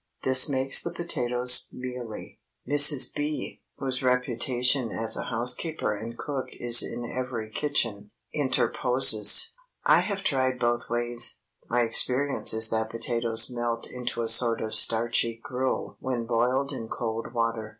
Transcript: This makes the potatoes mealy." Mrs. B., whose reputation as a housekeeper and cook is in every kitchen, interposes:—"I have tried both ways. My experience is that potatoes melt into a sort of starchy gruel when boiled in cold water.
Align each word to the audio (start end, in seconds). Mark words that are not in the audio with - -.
This 0.23 0.49
makes 0.49 0.81
the 0.81 0.91
potatoes 0.91 1.69
mealy." 1.71 2.39
Mrs. 2.67 3.13
B., 3.13 3.61
whose 3.77 4.01
reputation 4.01 4.91
as 4.91 5.15
a 5.15 5.25
housekeeper 5.25 5.95
and 5.95 6.17
cook 6.17 6.47
is 6.53 6.81
in 6.81 7.05
every 7.05 7.51
kitchen, 7.51 8.09
interposes:—"I 8.33 9.99
have 9.99 10.23
tried 10.23 10.57
both 10.57 10.89
ways. 10.89 11.37
My 11.69 11.83
experience 11.83 12.51
is 12.51 12.71
that 12.71 12.89
potatoes 12.89 13.51
melt 13.51 13.85
into 13.91 14.23
a 14.23 14.27
sort 14.27 14.59
of 14.59 14.73
starchy 14.73 15.39
gruel 15.43 15.97
when 15.99 16.25
boiled 16.25 16.71
in 16.71 16.87
cold 16.87 17.31
water. 17.35 17.69